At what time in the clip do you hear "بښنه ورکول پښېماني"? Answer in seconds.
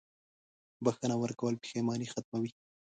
0.83-2.07